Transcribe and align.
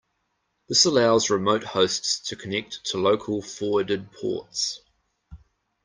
This 0.67 0.83
allows 0.85 1.29
remote 1.29 1.63
hosts 1.63 2.19
to 2.29 2.35
connect 2.35 2.83
to 2.85 2.97
local 2.97 3.39
forwarded 3.39 4.11
ports. 4.11 4.81